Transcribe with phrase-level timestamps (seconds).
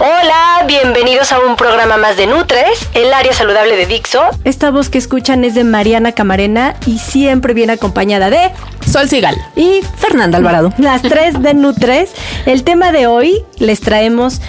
[0.00, 4.22] Hola, bienvenidos a un programa más de Nutres, el área saludable de Dixo.
[4.42, 8.50] Esta voz que escuchan es de Mariana Camarena y siempre viene acompañada de
[8.90, 10.72] Sol Sigal y Fernanda Alvarado.
[10.78, 12.10] Las tres de Nutres.
[12.46, 14.40] El tema de hoy les traemos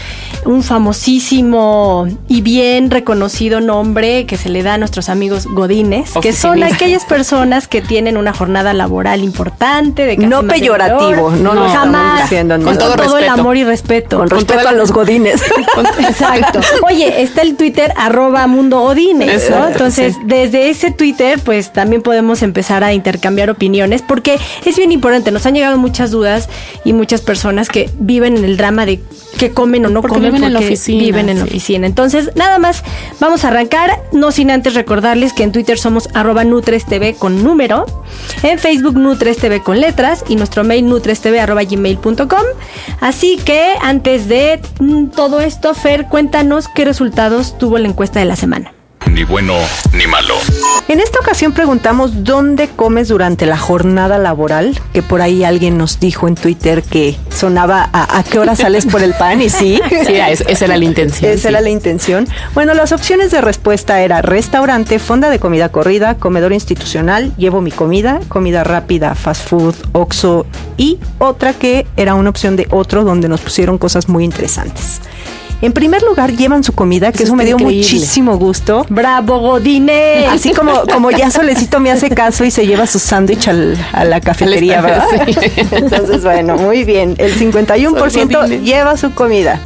[0.46, 6.34] un famosísimo y bien reconocido nombre que se le da a nuestros amigos godines, que
[6.34, 12.24] son aquellas personas que tienen una jornada laboral importante, de no peyorativo, no, no, jamás,
[12.24, 15.42] diciendo, con, todo, el amor y respeto, con, respeto a los godines.
[16.00, 16.60] Exacto.
[16.84, 19.68] Oye, está el Twitter arroba mundo godines, ¿no?
[19.68, 25.32] Entonces, desde ese Twitter, pues también podemos empezar a intercambiar opiniones, porque es bien importante.
[25.32, 26.50] Nos han llegado muchas dudas
[26.84, 29.02] y muchas personas que viven en el drama de
[29.38, 31.04] qué comen o no comen viven en la oficina.
[31.04, 31.88] Viven en la oficina.
[31.88, 32.84] Entonces, nada más,
[33.20, 37.86] vamos a arrancar, no sin antes recordarles que en Twitter somos arroba NutresTV con número,
[38.44, 42.44] en Facebook NutresTV con letras y nuestro mail nutrestv arroba gmail.com.
[43.00, 48.26] Así que antes de mm, todo esto, Fer, cuéntanos qué resultados tuvo la encuesta de
[48.26, 48.74] la semana
[49.12, 49.56] ni bueno
[49.94, 50.36] ni malo.
[50.88, 56.00] En esta ocasión preguntamos dónde comes durante la jornada laboral, que por ahí alguien nos
[56.00, 59.80] dijo en Twitter que sonaba a, qué hora sales por el pan y sí.
[60.04, 61.32] Sí, esa era la intención.
[61.32, 62.28] Esa era la intención.
[62.54, 67.72] Bueno, las opciones de respuesta era restaurante, fonda de comida corrida, comedor institucional, llevo mi
[67.72, 70.46] comida, comida rápida, fast food, oxo
[70.78, 75.02] y otra que era una opción de otro donde nos pusieron cosas muy interesantes.
[75.64, 78.86] En primer lugar, llevan su comida, que eso, me dio muchísimo gusto.
[78.90, 80.28] ¡Bravo, Godine!
[80.28, 84.20] Así como, como ya Solecito me hace caso y se lleva su sándwich a la
[84.20, 85.08] cafetería, ¿verdad?
[85.72, 87.16] Entonces, bueno, muy bien.
[87.18, 89.62] El 51% lleva su comida.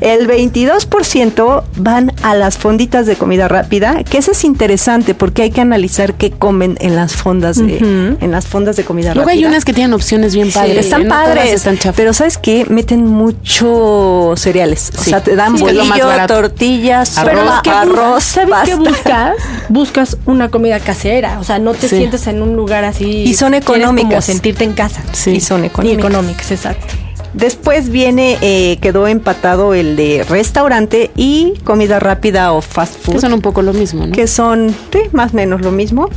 [0.00, 5.50] El 22% van a las fonditas de comida rápida, que eso es interesante porque hay
[5.50, 9.46] que analizar qué comen en las fondas de, en las fondas de comida Luego rápida.
[9.46, 10.76] hay unas que tienen opciones bien padres.
[10.78, 12.66] están padres, están pero ¿sabes qué?
[12.68, 14.90] Meten mucho cereales.
[14.98, 19.34] O sea, te dan bolillo, tortillas, arroz, ¿Sabes qué buscas?
[19.68, 23.22] Buscas una comida casera, o sea, no te sientes en un lugar así.
[23.22, 24.08] Y son económicas.
[24.08, 25.02] Como sentirte en casa.
[25.12, 25.30] Sí.
[25.32, 26.04] Y son económicas.
[26.04, 27.05] Y económicas, exacto.
[27.36, 33.16] Después viene, eh, quedó empatado el de restaurante y comida rápida o fast food.
[33.16, 34.14] Que son un poco lo mismo, ¿no?
[34.14, 36.08] Que son, sí, más o menos lo mismo.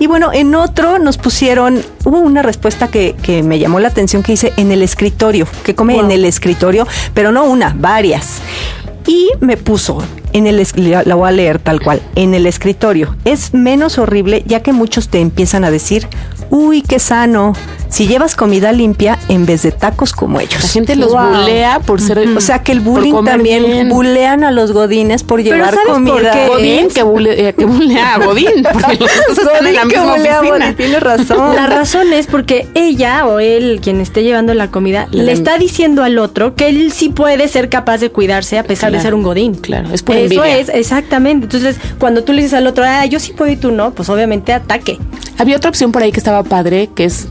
[0.00, 4.24] Y bueno, en otro nos pusieron, hubo una respuesta que, que me llamó la atención
[4.24, 6.84] que dice en el escritorio, que come en el escritorio,
[7.14, 8.40] pero no una, varias.
[9.06, 10.02] Y me puso,
[10.32, 10.66] en el
[11.04, 13.14] la voy a leer tal cual, en el escritorio.
[13.24, 16.08] Es menos horrible ya que muchos te empiezan a decir,
[16.50, 17.52] uy, qué sano,
[17.88, 20.62] si llevas comida limpia en vez de tacos como ellos.
[20.62, 22.28] La gente los bulea por ser.
[22.36, 26.12] O sea que el bullying también bulean a los godines por llevar comida.
[26.12, 26.46] Por qué?
[26.48, 28.66] Godín que, bulea, que bulea a Godín.
[28.72, 28.98] Porque los
[29.28, 30.74] dos están en la misma oficina.
[30.76, 31.54] Tiene razón.
[31.54, 36.02] La razón es porque ella o él, quien esté llevando la comida, le, está diciendo
[36.02, 39.22] al otro que él sí puede ser capaz de cuidarse a pesar de ser un
[39.22, 39.54] godín.
[39.54, 41.44] Claro, es por Eso es, exactamente.
[41.44, 44.08] Entonces, cuando tú le dices al otro, ah, yo sí puedo y tú no, pues
[44.08, 44.98] obviamente ataque.
[45.38, 47.28] Había otra opción por ahí que estaba padre, que es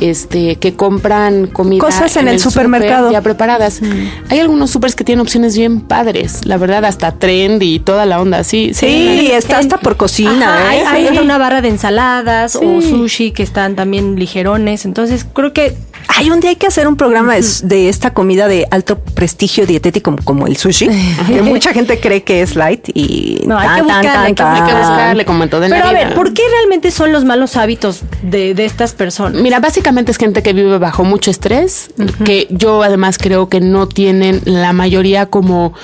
[0.00, 3.80] este que compran comida cosas en, el, supermercado ya preparadas.
[4.28, 8.20] Hay algunos supers que tienen opciones bien padres, la verdad hasta trend y toda la
[8.20, 8.72] onda, sí.
[8.74, 10.84] Sí, está hasta por cocina, ¿eh?
[10.86, 15.76] Hay, una barra de ensaladas o sushi que están también ligerones, entonces creo que
[16.08, 20.16] hay un día hay que hacer un programa de, esta comida de alto prestigio dietético
[20.24, 20.88] como, el sushi,
[21.26, 25.24] que mucha gente cree que es light y no, hay, que buscarle, hay, que, buscarle
[25.24, 28.64] como en todo Pero a ver, ¿por qué realmente son los malos hábitos de, de
[28.64, 29.40] estas personas?
[29.40, 31.90] Mira, básicamente es gente que vive bajo mucho estrés,
[32.24, 35.74] que yo además creo que no tienen la mayoría como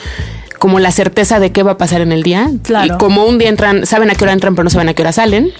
[0.58, 2.50] como la certeza de qué va a pasar en el día.
[2.62, 2.94] Claro.
[2.94, 5.02] Y como un día entran, saben a qué hora entran, pero no saben a qué
[5.02, 5.52] hora salen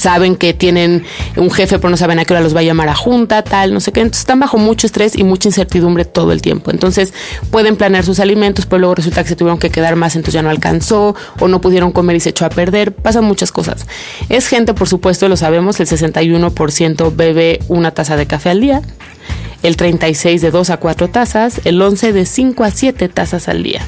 [0.00, 1.04] saben que tienen
[1.36, 3.72] un jefe, pero no saben a qué hora los va a llamar a junta, tal,
[3.72, 4.00] no sé qué.
[4.00, 6.70] Entonces están bajo mucho estrés y mucha incertidumbre todo el tiempo.
[6.70, 7.14] Entonces
[7.50, 10.42] pueden planear sus alimentos, pero luego resulta que se tuvieron que quedar más, entonces ya
[10.42, 12.92] no alcanzó, o no pudieron comer y se echó a perder.
[12.92, 13.86] Pasan muchas cosas.
[14.28, 18.82] Es gente, por supuesto, lo sabemos, el 61% bebe una taza de café al día
[19.62, 23.62] el 36 de 2 a 4 tazas, el 11 de 5 a 7 tazas al
[23.62, 23.82] día.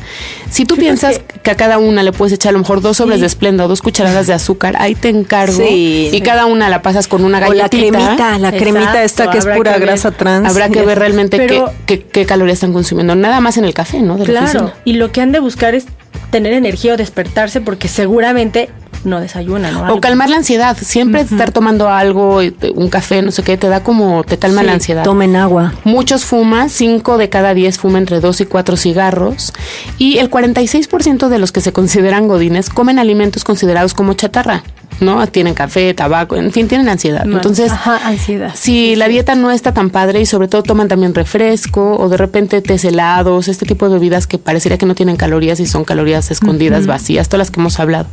[0.50, 1.50] Si tú piensas que...
[1.50, 3.80] a cada una le puedes echar a lo mejor dos sobres de esplenda o dos
[3.80, 5.62] cucharadas de azúcar, ahí te encargo.
[5.66, 7.64] y cada una la pasas con una galletita.
[7.64, 10.48] O la cremita, la cremita esta que es pura grasa trans.
[10.48, 11.46] Habrá que ver realmente
[11.86, 13.14] qué, qué, calorías están consumiendo.
[13.14, 14.18] Nada más en el café, ¿no?
[14.18, 14.72] claro.
[14.84, 15.86] Y lo que han de buscar es
[16.30, 18.70] tener energía o despertarse porque seguramente
[19.04, 19.94] no desayuna, ¿no?
[19.94, 20.76] O calmar la ansiedad.
[20.80, 22.40] Siempre estar tomando algo,
[22.74, 25.04] un café, no sé qué, te da como, te calma la ansiedad.
[25.04, 25.74] Tomen agua.
[25.84, 29.52] Muchos fuman, cinco de cada diez fuman entre dos y cuatro cigarros.
[29.98, 34.62] Y el 46% de los que se consideran godines comen alimentos considerados como chatarra.
[35.00, 35.26] ¿No?
[35.26, 37.24] Tienen café, tabaco, en fin, tienen ansiedad.
[37.24, 38.52] Entonces, ansiedad.
[38.54, 42.16] si la dieta no está tan padre y sobre todo toman también refresco o de
[42.16, 45.84] repente tés helados, este tipo de bebidas que parecería que no tienen calorías y son
[45.84, 48.06] calorías escondidas, vacías, todas las que hemos hablado.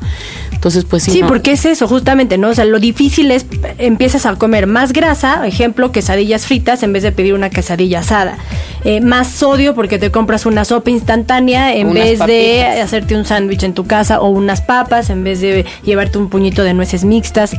[0.52, 1.12] Entonces, pues sí.
[1.12, 2.50] Sí, porque es eso, justamente, ¿no?
[2.50, 3.46] O sea, lo difícil es
[3.78, 8.38] empiezas a comer más grasa, ejemplo, quesadillas fritas en vez de pedir una quesadilla asada.
[8.84, 13.64] Eh, más sodio porque te compras una sopa instantánea en vez de hacerte un sándwich
[13.64, 17.54] en tu casa o unas papas en vez de llevarte un puñito de nueces mixtas.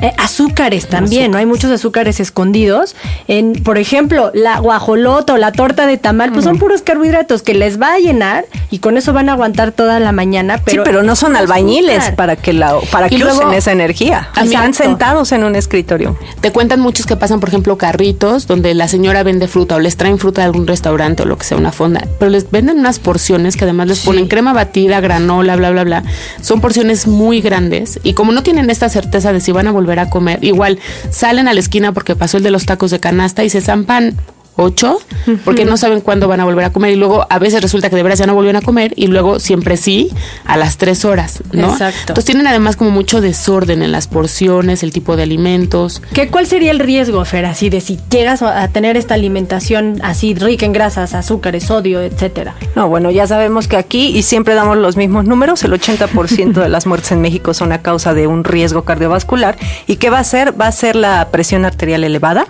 [0.00, 1.38] Eh, azúcares también, ¿no?
[1.38, 2.96] Hay muchos azúcares escondidos.
[3.28, 7.54] En, por ejemplo, la guajolota o la torta de tamal, pues son puros carbohidratos que
[7.54, 10.58] les va a llenar y con eso van a aguantar toda la mañana.
[10.64, 14.28] Pero sí, pero no son albañiles para que la para que usen esa energía.
[14.40, 16.16] Están sentados en un escritorio.
[16.40, 19.96] Te cuentan muchos que pasan, por ejemplo, carritos donde la señora vende fruta o les
[19.96, 22.98] traen fruta de algún restaurante o lo que sea, una fonda, pero les venden unas
[22.98, 26.02] porciones que además les ponen crema batida, granola, bla, bla, bla.
[26.40, 29.98] Son porciones muy grandes y como no tienen esta certeza de si van a volver
[29.98, 30.78] a comer, igual
[31.10, 34.14] salen a la esquina porque pasó el de los tacos de canasta y se zampan
[34.56, 34.98] 8,
[35.44, 37.96] porque no saben cuándo van a volver a comer y luego a veces resulta que
[37.96, 40.10] de veras ya no vuelven a comer y luego siempre sí
[40.44, 41.72] a las 3 horas, ¿no?
[41.72, 41.98] Exacto.
[42.00, 46.02] Entonces tienen además como mucho desorden en las porciones, el tipo de alimentos.
[46.12, 50.34] ¿Qué, ¿Cuál sería el riesgo, Fer, así de si llegas a tener esta alimentación así
[50.34, 52.54] rica en grasas, azúcares, sodio, etcétera?
[52.76, 56.68] No, bueno, ya sabemos que aquí y siempre damos los mismos números, el 80% de
[56.68, 59.56] las muertes en México son a causa de un riesgo cardiovascular
[59.86, 60.60] y ¿qué va a ser?
[60.60, 62.46] Va a ser la presión arterial elevada,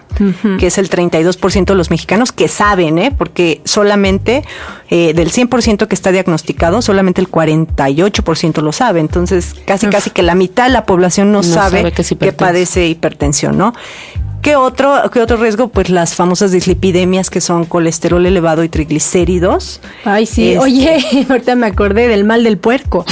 [0.59, 3.15] que es el 32% de los mexicanos que saben, ¿eh?
[3.17, 4.43] porque solamente
[4.91, 8.99] eh, del 100% que está diagnosticado, solamente el 48% lo sabe.
[8.99, 13.75] Entonces, casi, casi que la mitad de la población no, sabe, que padece hipertensión, ¿no?
[14.45, 15.69] ¿Qué otro, ¿Qué otro riesgo?
[15.69, 19.81] Pues las famosas dislipidemias que son colesterol elevado y triglicéridos.
[20.05, 20.51] Ay, sí.
[20.51, 23.07] Este, Oye, ahorita me acordé del mal del puerco,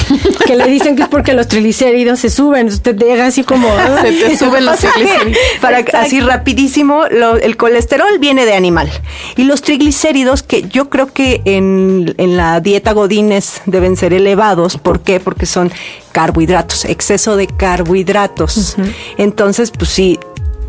[0.45, 2.67] que le dicen que es porque los triglicéridos se suben.
[2.67, 3.67] Usted llega así como...
[4.03, 5.39] se te suben los triglicéridos.
[5.59, 8.91] Para, así rapidísimo, el colesterol viene de animal.
[9.35, 14.77] Y los triglicéridos, que yo creo que en, en la dieta Godines deben ser elevados.
[14.77, 15.19] ¿Por qué?
[15.19, 15.71] Porque son
[16.11, 18.77] carbohidratos, exceso de carbohidratos.
[19.17, 20.19] Entonces, pues sí,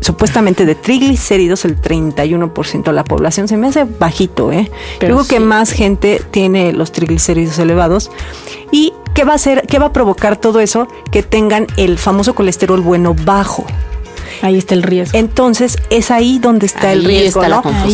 [0.05, 3.47] supuestamente de triglicéridos el 31% de la población.
[3.47, 4.69] Se me hace bajito, ¿eh?
[5.01, 8.11] Luego que más gente tiene los triglicéridos elevados.
[8.71, 9.65] ¿Y qué va a hacer?
[9.67, 10.87] ¿Qué va a provocar todo eso?
[11.11, 13.65] Que tengan el famoso colesterol bueno bajo.
[14.41, 15.17] Ahí está el riesgo.
[15.17, 17.41] Entonces, es ahí donde está el riesgo.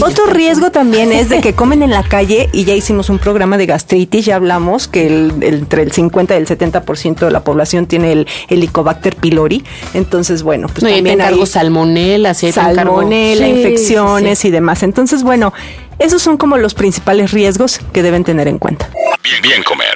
[0.01, 3.57] Otro riesgo también es de que comen en la calle y ya hicimos un programa
[3.57, 8.11] de gastritis, ya hablamos que entre el 50 y el 70% de la población tiene
[8.11, 9.63] el Helicobacter pylori.
[9.93, 14.83] Entonces, bueno, pues también hay salmonela, salmonela, infecciones y demás.
[14.83, 15.53] Entonces, bueno,
[16.01, 18.89] esos son como los principales riesgos que deben tener en cuenta.
[19.23, 19.95] Bien, bien comer.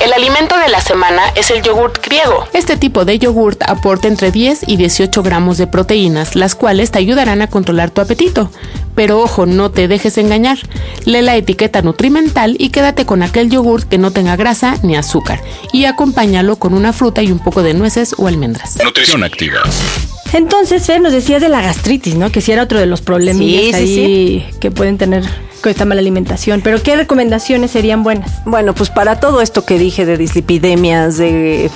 [0.00, 2.46] El alimento de la semana es el yogurt griego.
[2.54, 6.98] Este tipo de yogurt aporta entre 10 y 18 gramos de proteínas, las cuales te
[6.98, 8.50] ayudarán a controlar tu apetito.
[8.94, 10.58] Pero ojo, no te dejes engañar.
[11.04, 15.42] Lee la etiqueta nutrimental y quédate con aquel yogurt que no tenga grasa ni azúcar.
[15.72, 18.78] Y acompáñalo con una fruta y un poco de nueces o almendras.
[18.82, 19.62] Nutrición activa.
[20.32, 22.30] Entonces, Fer, nos decías de la gastritis, ¿no?
[22.30, 25.24] Que si era otro de los problemas que pueden tener
[25.62, 26.60] con esta mala alimentación.
[26.62, 28.42] Pero ¿qué recomendaciones serían buenas?
[28.44, 31.70] Bueno, pues para todo esto que dije de dislipidemias, de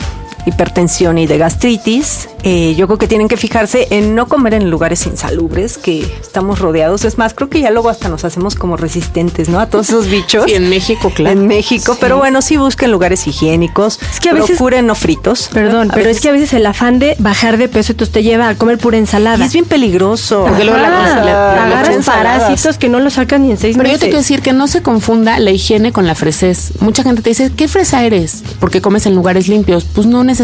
[0.46, 4.70] hipertensión y de gastritis, eh, yo creo que tienen que fijarse en no comer en
[4.70, 7.04] lugares insalubres que estamos rodeados.
[7.04, 9.58] Es más, creo que ya luego hasta nos hacemos como resistentes, ¿no?
[9.58, 10.44] A todos esos bichos.
[10.46, 11.38] Sí, en México, claro.
[11.38, 13.98] En México, pero bueno, sí busquen lugares higiénicos.
[14.12, 15.50] Es que a veces procuren no fritos.
[15.52, 18.48] Perdón, pero es que a veces el afán de bajar de peso entonces te lleva
[18.48, 19.42] a comer pura ensalada.
[19.42, 20.44] Y es bien peligroso.
[20.46, 23.98] Porque luego la, parásitos que no lo sacan ni en seis pero meses.
[23.98, 26.74] Pero yo te quiero decir que no se confunda la higiene con la fresez.
[26.80, 28.44] Mucha gente te dice, ¿qué fresa eres?
[28.60, 29.84] Porque comes en lugares limpios.
[29.84, 30.35] Pues no necesariamente.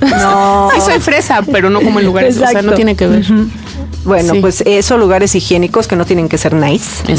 [0.00, 0.68] No.
[0.74, 2.74] sí soy regresa, pero no como en lugares, o sea, no Exacto.
[2.76, 3.24] tiene que ver.
[4.04, 4.40] Bueno, Sí.
[4.40, 7.02] pues eso, lugares higiénicos que no tienen que ser nice.
[7.08, 7.14] ¿no?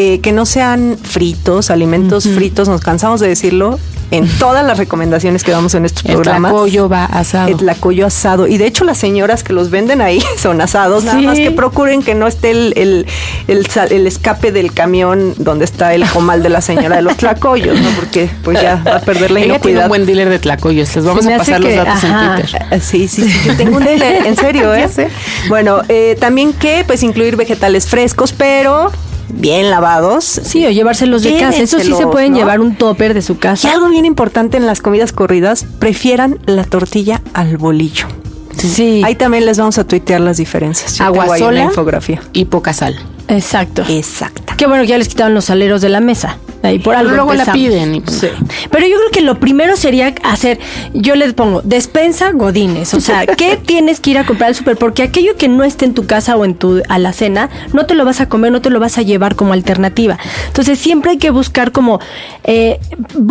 [0.00, 3.80] Eh, que no sean fritos, alimentos fritos, nos cansamos de decirlo
[4.12, 6.52] en todas las recomendaciones que damos en estos El programas.
[6.52, 7.48] tlacoyo va asado.
[7.48, 8.46] El tlacoyo asado.
[8.46, 11.26] Y de hecho las señoras que los venden ahí son asados, nada Sí.
[11.26, 13.06] más que procuren que no esté el, el,
[13.48, 17.78] el el escape del camión donde está el comal de la señora de los tlacoyos,
[17.80, 17.90] ¿no?
[17.90, 19.82] Porque pues ya va a perder la Ella tiene inocuidad.
[19.82, 20.94] un buen dealer de tlacoyos.
[20.94, 22.36] Les vamos a pasar los datos ajá.
[22.36, 22.66] en Twitter.
[22.70, 24.88] Ah, Sí, sí, sí, yo tengo un dealer, en serio, ¿eh?
[25.48, 28.90] Bueno, eh, también que pues incluir vegetales frescos, pero
[29.28, 30.24] bien lavados.
[30.24, 31.62] Sí, o llevárselos de casa.
[31.62, 32.38] Eso sí se pueden ¿no?
[32.38, 33.72] llevar un topper de su Y casa.
[33.72, 38.06] algo bien importante en las comidas corridas, prefieran la tortilla al bolillo.
[38.56, 39.02] Sí.
[39.04, 40.96] Ahí también les vamos a tuitear las diferencias.
[40.98, 42.20] Yo tengo Agua ahí una sola infografía.
[42.32, 42.96] y poca sal.
[43.28, 43.84] Exacto.
[43.88, 44.54] Exacta.
[44.56, 46.38] Qué bueno que ya les quitaron los saleros de la mesa.
[46.62, 47.94] Ahí por algo Luego la piden.
[47.94, 48.20] y- pues,
[48.70, 50.58] Pero yo creo que lo primero sería hacer,
[50.92, 52.94] yo les pongo, despensa godines.
[52.94, 54.76] O sea, ¿qué tienes que ir a comprar al súper?
[54.76, 58.04] Porque aquello que no esté en tu casa o en tu alacena, no te lo
[58.04, 60.18] vas a comer, no te lo vas a llevar como alternativa.
[60.48, 62.00] Entonces siempre hay que buscar como,
[62.44, 62.80] eh,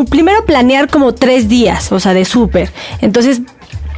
[0.10, 2.72] primero planear como tres días, o sea, de súper.
[3.02, 3.42] Entonces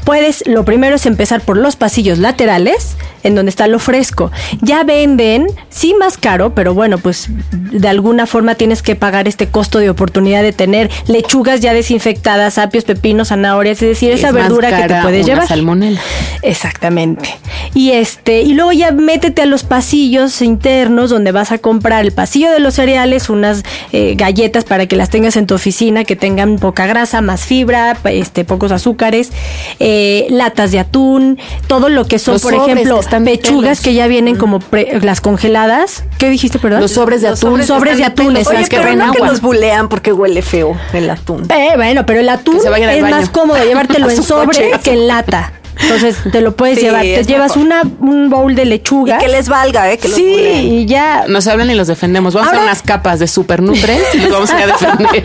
[0.03, 4.31] puedes, lo primero es empezar por los pasillos laterales, en donde está lo fresco.
[4.61, 9.47] Ya venden, sí más caro, pero bueno, pues de alguna forma tienes que pagar este
[9.47, 14.33] costo de oportunidad de tener lechugas ya desinfectadas, apios, pepinos, zanahorias, es decir, esa Es
[14.33, 15.47] verdura que te puedes una llevar.
[15.47, 15.99] salmonela.
[16.41, 17.37] Exactamente.
[17.73, 22.11] Y este, y luego ya métete a los pasillos internos donde vas a comprar el
[22.11, 26.15] pasillo de los cereales, unas eh, galletas para que las tengas en tu oficina, que
[26.15, 29.31] tengan poca grasa, más fibra, este, pocos azúcares,
[29.79, 29.88] eh,
[30.29, 34.36] latas de atún, todo lo que son, Los por ejemplo, que pechugas que ya vienen
[34.36, 36.03] como pre- las congeladas.
[36.17, 36.81] ¿Qué dijiste, perdón?
[36.81, 37.63] Los sobres de Los atún.
[37.63, 38.36] sobres de atún.
[38.36, 39.29] Oye, Las que pero no que agua.
[39.29, 41.48] los bulean porque huele feo el atún.
[41.51, 42.69] Eh, bueno, pero el atún Que es
[43.01, 43.15] baño.
[43.15, 44.72] más cómodo llevártelo en sobre coche.
[44.84, 45.53] que en lata.
[45.81, 47.01] Entonces te lo puedes Sí, llevar.
[47.01, 47.65] Te es llevas mejor.
[47.65, 49.15] una, un bowl de lechuga.
[49.15, 49.98] Y que les valga, ¿eh?
[49.98, 51.25] Que los sí, y ya.
[51.27, 52.33] Nos hablan y los defendemos.
[52.33, 55.24] Vamos a hacer Ahora- unas capas de super nutre y los vamos a a defender.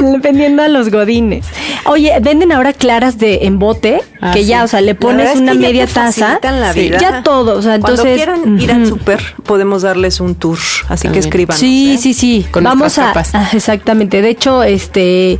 [0.12, 1.46] Dependiendo a los godines.
[1.86, 4.64] Oye, venden ahora claras de embote, Ah, que ya, sí.
[4.64, 6.38] o sea, le pones es una que ya media taza.
[6.42, 6.80] la Sí.
[6.80, 6.98] vida.
[6.98, 8.16] Ya todo, o sea, Cuando entonces.
[8.16, 10.58] quieran ir al súper, podemos darles un tour.
[10.88, 11.56] Así que escriban.
[11.56, 12.46] Sí, sí, sí.
[12.50, 13.08] Con Vamos nuestras a.
[13.12, 13.30] capas.
[13.34, 14.22] ah, exactamente.
[14.22, 15.38] De hecho, este.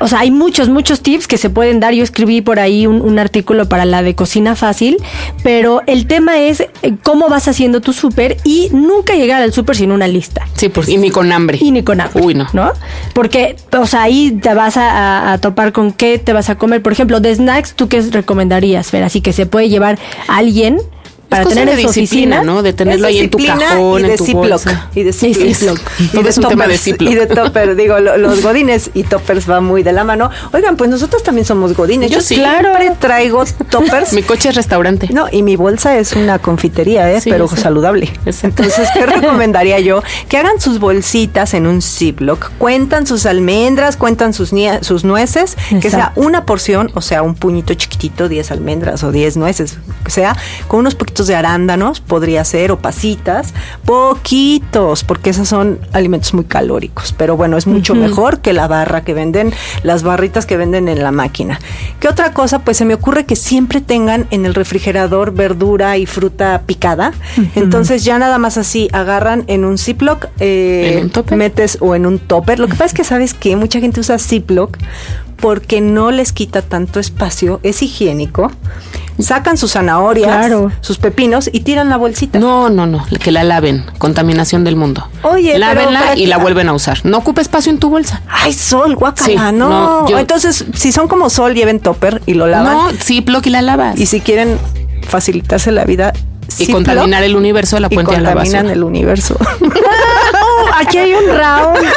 [0.00, 1.92] O sea, hay muchos, muchos tips que se pueden dar.
[1.92, 4.96] Yo escribí por ahí un, un artículo para la de cocina fácil,
[5.42, 6.68] pero el tema es eh,
[7.02, 10.46] cómo vas haciendo tu súper y nunca llegar al súper sin una lista.
[10.54, 11.58] Sí, pues, y ni con hambre.
[11.60, 12.22] Y ni con hambre.
[12.22, 12.48] Uy, no.
[13.12, 16.54] Porque, o sea, ahí te vas a, a- a topar con qué te vas a
[16.56, 16.82] comer.
[16.82, 19.02] Por ejemplo, de snacks, ¿tú qué recomendarías, Fer?
[19.02, 20.78] Así que se puede llevar alguien
[21.28, 22.42] para es tener disciplina, oficina.
[22.42, 22.62] ¿no?
[22.62, 24.90] De tenerlo ahí en tu cajón, y de en tu Ziploc, bolsa.
[24.94, 25.78] Y de Ziploc.
[26.12, 27.10] Todo de es un tema de Ziploc.
[27.10, 30.30] Y de topper, digo, lo- los godines y toppers va muy de la mano.
[30.52, 32.10] Oigan, pues nosotros también somos godines.
[32.10, 32.36] Yo sí.
[32.36, 34.12] siempre traigo toppers.
[34.18, 35.08] Mi coche es restaurante.
[35.12, 37.20] No, y mi bolsa es una confitería, ¿eh?
[37.20, 37.56] Sí, pero sí.
[37.56, 38.10] saludable.
[38.24, 38.62] Exacto.
[38.62, 40.02] Entonces, ¿qué recomendaría yo?
[40.28, 45.90] Que hagan sus bolsitas en un Ziploc, cuentan sus almendras, cuentan sus, sus nueces, que
[45.90, 50.36] sea una porción, o sea, un puñito chiquitito, 10 almendras o 10 nueces, que sea,
[50.68, 56.44] con unos poquitos de arándanos, podría ser, o pasitas, poquitos, porque esos son alimentos muy
[56.44, 60.88] calóricos, pero bueno, es mucho mejor que la barra que venden, las barritas que venden
[60.88, 61.58] en la máquina.
[62.00, 62.60] ¿Qué otra cosa?
[62.60, 67.12] Pues se me ocurre que siempre tengan en el refrigerador verdura y fruta picada,
[67.54, 72.06] entonces ya nada más así agarran en un Ziploc, eh, ¿En un metes o en
[72.06, 72.58] un topper.
[72.58, 74.76] Lo que pasa es que sabes que mucha gente usa Ziploc
[75.40, 78.50] porque no les quita tanto espacio, es higiénico.
[79.18, 80.70] Sacan sus zanahorias, Claro.
[80.80, 82.38] sus pepinos y tiran la bolsita.
[82.38, 83.84] No, no, no, que la laven.
[83.98, 85.08] Contaminación del mundo.
[85.22, 87.00] Oye, Lávenla y la vuelven a usar.
[87.04, 88.22] No ocupa espacio en tu bolsa.
[88.28, 89.52] Ay, sol, guacala, Sí, no.
[89.52, 92.72] no, yo- Entonces, si son como sol, lleven topper y lo lavan.
[92.72, 93.98] No, sí, y la lavas.
[93.98, 94.58] Y si quieren
[95.08, 96.12] facilitarse la vida,
[96.58, 98.72] Y contaminar el universo, la y puente a la contaminan basura.
[98.72, 99.36] el universo.
[100.78, 101.78] Aquí hay un round.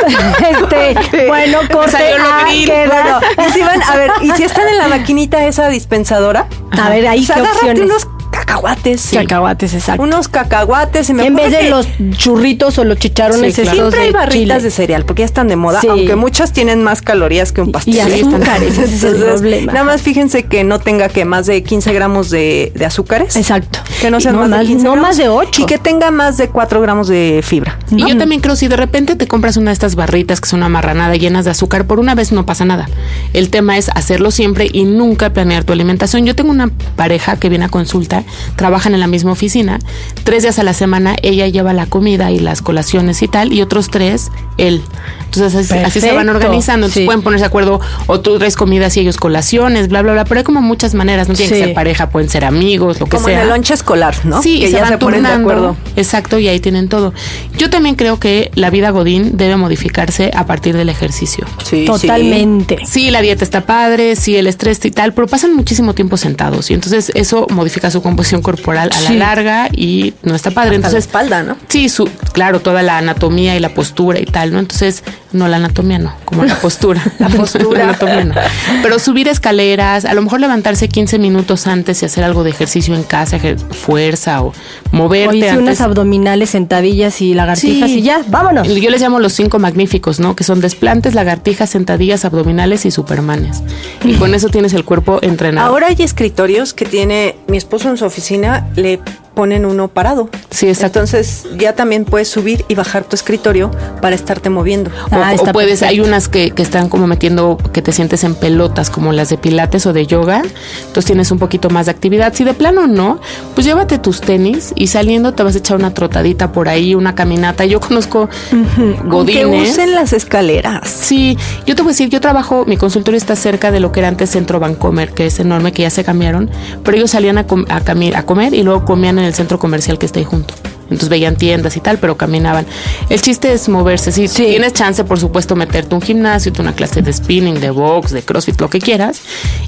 [0.42, 4.78] Este, bueno, corte A, queda- Bueno, y si van, a ver, y si están en
[4.78, 6.48] la maquinita esa dispensadora,
[6.82, 7.84] A ver, ahí qué agárrate opciones.
[7.84, 8.06] unos
[8.46, 9.02] cacahuates.
[9.02, 9.16] sí.
[9.18, 10.04] Cacahuates, exacto.
[10.04, 11.08] Unos cacahuates.
[11.08, 13.78] se me en vez de que los churritos o los chicharrones Sí, claro.
[13.78, 15.88] estos Siempre hay barritas de cereal porque ya están de moda, Sí.
[15.88, 17.96] aunque muchas tienen más calorías que un pastel.
[17.96, 19.74] Y azúcares, ese es el Entonces, problema.
[19.74, 23.36] Nada más fíjense que no tenga que más de 15 gramos de, de azúcares.
[23.36, 23.80] Exacto.
[24.02, 25.62] Que no sean no más, más, de 15 no gramos, más de 8.
[25.62, 27.78] Y que tenga más de 4 gramos de fibra.
[27.92, 30.60] Y yo también creo, si de repente te compras una de estas barritas que son
[30.62, 32.90] una marranada llenas de azúcar, por una vez no pasa nada.
[33.34, 36.26] El tema es hacerlo siempre y nunca planear tu alimentación.
[36.26, 38.24] Yo tengo una pareja que viene a consulta
[38.56, 39.80] trabajan en la misma oficina.
[40.24, 43.62] Tres días a la semana ella lleva la comida y las colaciones y tal, y
[43.62, 44.82] otros tres él.
[45.26, 46.88] Entonces así, así se van organizando.
[46.88, 47.06] Entonces sí.
[47.06, 50.26] pueden ponerse de acuerdo o tú traes comidas y ellos colaciones, bla, bla, bla.
[50.26, 51.28] Pero hay como muchas maneras.
[51.30, 51.60] No tienen Sí.
[51.60, 53.44] que ser pareja, pueden ser amigos, lo que Como sea.
[53.44, 54.42] en el escolar, ¿no?
[54.42, 55.78] Sí, que se ya van se ponen de acuerdo.
[55.96, 57.14] Exacto, y ahí tienen todo.
[57.58, 61.46] Yo también creo que la vida Godín debe modificarse a partir del ejercicio.
[61.64, 62.80] Sí, Totalmente.
[62.86, 66.70] Sí, la dieta está padre, sí, el estrés y tal, pero pasan muchísimo tiempo sentados
[66.72, 69.18] y entonces eso modifica su composición corporal a la Sí.
[69.18, 70.70] larga y no está padre.
[70.76, 71.58] Hasta la entonces, espalda, ¿no?
[71.70, 74.60] Sí, su, claro, toda la anatomía y la postura y tal, ¿no?
[74.60, 77.02] Entonces, no la anatomía no, como la postura.
[77.20, 77.78] la postura.
[77.80, 78.36] la anatomía no.
[78.84, 82.94] Pero subir escaleras, a lo mejor levantarse 15 minutos antes y hacer algo de ejercicio
[82.94, 83.40] en casa,
[83.72, 84.54] fuerza o
[84.92, 85.64] moverte O hice antes.
[85.64, 88.00] unas abdominales, sentadillas y lagartijas Sí.
[88.00, 88.68] y ya, vámonos.
[88.68, 90.36] Yo les llamo los cinco magníficos, ¿no?
[90.36, 93.64] Que son desplantes, lagartijas, sentadillas, abdominales y supermanes.
[94.04, 95.68] Y con eso tienes el cuerpo entrenado.
[95.68, 99.00] Ahora hay escritorios que tiene mi esposo en su oficina, le
[99.42, 100.30] ponen uno parado.
[100.52, 101.00] Sí, exacto.
[101.00, 104.92] Entonces ya también puedes subir y bajar tu escritorio para estarte moviendo.
[105.12, 105.90] O, Ah, o está puedes, perfecto.
[105.90, 109.40] hay unas que, que están como metiendo que te sientes en pelotas, como las de
[109.40, 110.44] pilates o de yoga.
[110.82, 112.34] Entonces tienes un poquito más de actividad.
[112.36, 113.20] Si de plano no,
[113.56, 117.16] pues llévate tus tenis y saliendo te vas a echar una trotadita por ahí, una
[117.16, 117.66] caminata.
[117.66, 119.72] Yo conozco Que godines.
[119.72, 120.88] usen las escaleras.
[120.88, 124.02] Sí, yo te voy a decir, yo trabajo, mi consultorio está cerca de lo que
[124.02, 126.50] era antes Centro Bancomer, que es enorme, que ya se cambiaron,
[126.84, 127.82] pero ellos salían a, com- a
[128.16, 130.54] a comer y luego comían en el centro comercial que está ahí junto.
[130.92, 132.66] Entonces veían tiendas y tal, pero caminaban.
[133.10, 134.12] El chiste es moverse.
[134.12, 138.22] Si tienes chance, por supuesto, meterte un gimnasio, una clase de spinning, de box, de
[138.22, 139.22] crossfit, lo que quieras.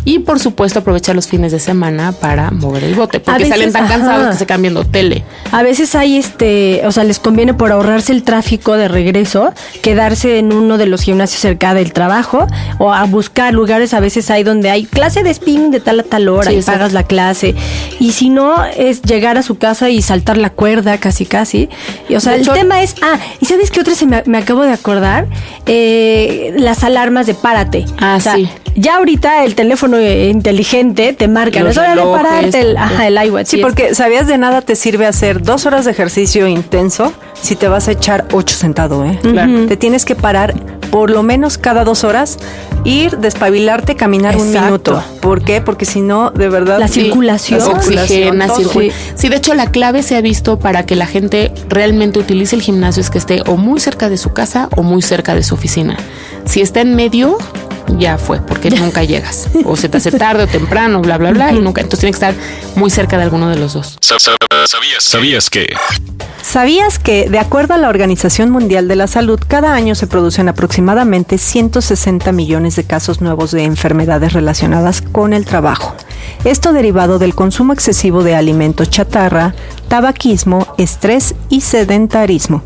[0.06, 3.72] Y por supuesto, aprovechar los fines de semana para mover el bote, porque veces, salen
[3.72, 3.98] tan ajá.
[3.98, 5.24] cansados que se cambian viendo tele.
[5.52, 10.40] A veces hay este, o sea, les conviene por ahorrarse el tráfico de regreso, quedarse
[10.40, 12.48] en uno de los gimnasios cerca del trabajo
[12.80, 16.04] o a buscar lugares, a veces hay donde hay clase de spinning de tal a
[16.04, 17.56] tal hora Sí, y pagas la clase.
[18.00, 21.70] Y si no, es llegar a su casa y saltar la cuerda casi casi.
[22.10, 24.24] Y, o sea, De el hecho- tema es, ah, ¿y sabes qué otra se me,
[24.26, 25.28] me acabo de acordar?
[25.66, 27.86] Eh, las alarmas de párate.
[28.00, 28.48] Ah, O sea, sí.
[28.76, 33.08] Ya ahorita el teléfono eh, inteligente te marca, no es hora de pararte, el, ajá,
[33.08, 33.46] el iWatch.
[33.48, 37.68] Sí, porque sabías de nada te sirve hacer dos horas de ejercicio intenso si te
[37.68, 39.20] vas a echar ocho sentado, ¿eh?
[39.22, 39.68] Claro.
[39.68, 40.56] Te tienes que parar
[40.94, 42.38] por lo menos cada dos horas,
[42.84, 45.04] ir, despabilarte, caminar un minuto.
[45.22, 45.60] ¿Por qué?
[45.60, 46.78] Porque si no, de verdad...
[46.78, 47.62] La sí, circulación.
[47.62, 48.94] la oxigena, circula.
[49.16, 52.62] Sí, de hecho la clave se ha visto para que la gente realmente utilice el
[52.62, 55.56] gimnasio es que esté o muy cerca de su casa o muy cerca de su
[55.56, 55.98] oficina.
[56.46, 57.38] Si está en medio,
[57.98, 59.48] ya fue, porque nunca llegas.
[59.66, 61.82] O se te hace tarde o temprano, bla, bla, bla, y nunca.
[61.82, 62.36] Entonces tiene que estar
[62.76, 63.98] muy cerca de alguno de los dos.
[64.02, 64.36] Sa- sa-
[64.68, 65.74] ¿Sabías, ¿Sabías que?
[66.42, 70.50] ¿Sabías que, de acuerdo a la Organización Mundial de la Salud, cada año se producen
[70.50, 75.96] aproximadamente 160 millones de casos nuevos de enfermedades relacionadas con el trabajo?
[76.44, 79.56] Esto derivado del consumo excesivo de alimentos chatarra,
[79.88, 82.64] tabaquismo, estrés y sedentarismo.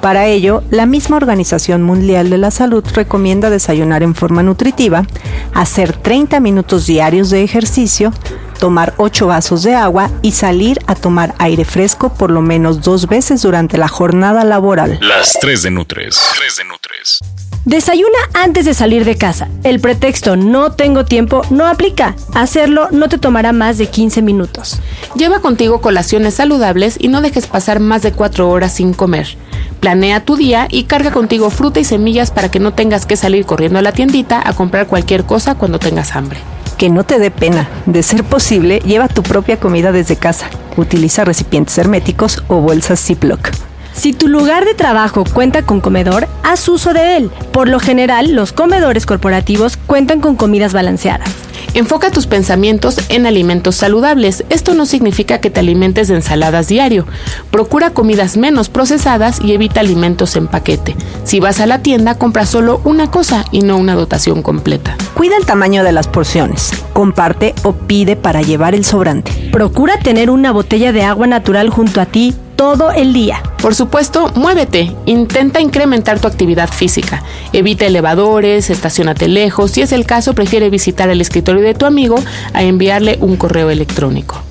[0.00, 5.06] Para ello, la misma Organización Mundial de la Salud recomienda desayunar en forma nutritiva,
[5.54, 8.12] hacer 30 minutos diarios de ejercicio,
[8.58, 13.06] tomar 8 vasos de agua y salir a tomar aire fresco por lo menos dos
[13.08, 14.98] veces durante la jornada laboral.
[15.00, 16.20] Las 3 de Nutres.
[16.38, 17.20] 3 de Nutres.
[17.64, 19.48] Desayuna antes de salir de casa.
[19.62, 22.16] El pretexto no tengo tiempo no aplica.
[22.34, 24.80] Hacerlo no te tomará más de 15 minutos.
[25.14, 29.36] Lleva contigo colaciones saludables y no dejes pasar más de cuatro horas sin comer.
[29.80, 33.46] Planea tu día y carga contigo fruta y semillas para que no tengas que salir
[33.46, 36.38] corriendo a la tiendita a comprar cualquier cosa cuando tengas hambre.
[36.76, 37.68] Que no te dé pena.
[37.86, 40.48] De ser posible, lleva tu propia comida desde casa.
[40.76, 43.67] Utiliza recipientes herméticos o bolsas Ziploc.
[43.98, 47.32] Si tu lugar de trabajo cuenta con comedor, haz uso de él.
[47.50, 51.28] Por lo general, los comedores corporativos cuentan con comidas balanceadas.
[51.74, 54.44] Enfoca tus pensamientos en alimentos saludables.
[54.50, 57.06] Esto no significa que te alimentes de ensaladas diario.
[57.50, 60.94] Procura comidas menos procesadas y evita alimentos en paquete.
[61.24, 64.96] Si vas a la tienda, compra solo una cosa y no una dotación completa.
[65.14, 66.70] Cuida el tamaño de las porciones.
[66.92, 69.32] Comparte o pide para llevar el sobrante.
[69.50, 73.42] Procura tener una botella de agua natural junto a ti todo el día.
[73.60, 74.92] Por supuesto, muévete.
[75.06, 77.22] Intenta incrementar tu actividad física.
[77.52, 79.72] Evita elevadores, estacionate lejos.
[79.72, 82.16] Si es el caso, prefiere visitar el escritorio de tu amigo
[82.52, 84.42] a enviarle un correo electrónico.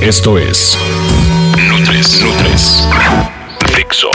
[0.00, 0.78] Esto es
[1.68, 2.22] Nutres.
[2.22, 2.84] Nutres.
[3.76, 4.10] Dixo.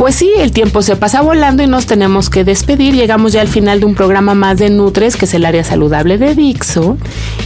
[0.00, 2.94] Pues sí, el tiempo se pasa volando y nos tenemos que despedir.
[2.94, 6.16] Llegamos ya al final de un programa más de Nutres, que es el área saludable
[6.16, 6.96] de Dixo.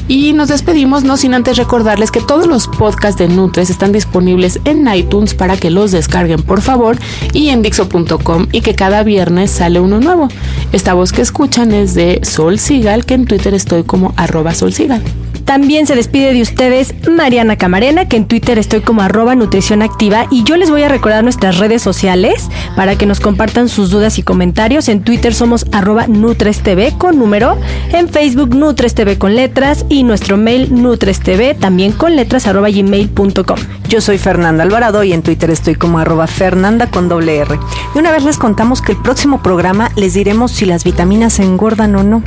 [0.06, 4.60] Y nos despedimos no sin antes recordarles que todos los podcasts de Nutres están disponibles
[4.66, 6.96] en iTunes para que los descarguen por favor
[7.32, 10.28] y en Dixo.com y que cada viernes sale uno nuevo.
[10.70, 14.72] Esta voz que escuchan es de Sol Sigal, que en Twitter estoy como arroba Sol
[14.72, 15.02] Sigal.
[15.44, 20.26] También se despide de ustedes Mariana Camarena, que en Twitter estoy como arroba nutrición activa
[20.30, 24.18] y yo les voy a recordar nuestras redes sociales para que nos compartan sus dudas
[24.18, 24.88] y comentarios.
[24.88, 27.58] En Twitter somos arroba NutresTV con número,
[27.92, 33.58] en Facebook NutresTV con letras y nuestro mail NutresTV también con letras arroba gmail.com.
[33.88, 37.58] Yo soy Fernanda Alvarado y en Twitter estoy como arroba Fernanda con doble R.
[37.94, 41.44] Y una vez les contamos que el próximo programa les diremos si las vitaminas se
[41.44, 42.22] engordan o no.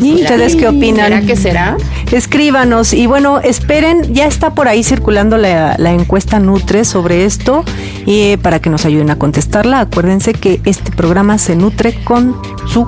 [0.00, 1.06] ¿Y ustedes qué opinan?
[1.06, 1.76] ¿Será que será?
[2.10, 7.64] Escríbanos y bueno, esperen, ya está por ahí circulando la, la encuesta Nutre sobre esto
[8.06, 12.36] y eh, para que nos ayuden a contestarla, acuérdense que este programa se nutre con
[12.66, 12.86] su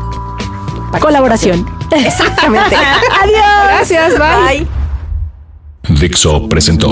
[1.00, 1.66] Colaboración.
[1.90, 2.76] Exactamente.
[3.22, 3.64] Adiós.
[3.66, 4.66] Gracias, bye.
[6.00, 6.90] Dixo presentó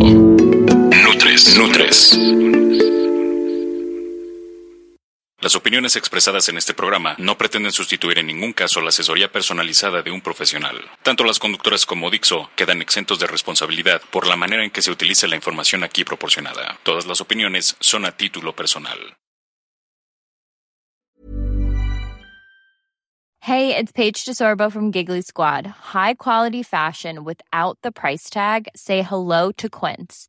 [1.32, 1.56] Nutres.
[1.56, 2.18] Nutres.
[5.40, 10.02] Las opiniones expresadas en este programa no pretenden sustituir en ningún caso la asesoría personalizada
[10.02, 10.76] de un profesional.
[11.02, 14.90] Tanto las conductoras como Dixo quedan exentos de responsabilidad por la manera en que se
[14.90, 16.78] utilice la información aquí proporcionada.
[16.82, 18.98] Todas las opiniones son a título personal.
[23.40, 25.66] Hey, it's Paige DeSorbo from Giggly Squad.
[25.94, 28.68] High quality fashion without the price tag.
[28.76, 30.28] Say hello to Quince.